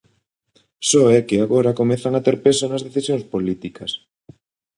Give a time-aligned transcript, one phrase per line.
[0.89, 3.91] Só é que agora comezan a ter peso nas decisións políticas.